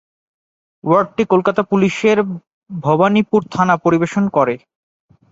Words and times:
ওয়ার্ডটি 0.83 1.23
কলকাতা 1.31 1.61
পুলিশের 1.71 2.17
ভবানীপুর 2.69 3.41
থানা 3.51 3.75
পরিবেশন 3.85 4.23
করে। 4.35 4.55